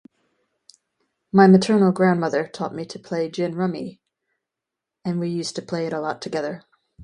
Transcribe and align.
My 1.31 1.45
maternal 1.45 1.91
grandmother 1.91 2.47
taught 2.47 2.73
me 2.73 2.85
to 2.85 2.97
play 2.97 3.29
Gin 3.29 3.53
Rummy, 3.53 4.01
and 5.05 5.19
we 5.19 5.29
used 5.29 5.55
to 5.57 5.61
play 5.61 5.85
it 5.85 5.93
a 5.93 5.99
lot 6.01 6.23
together. 6.23 6.63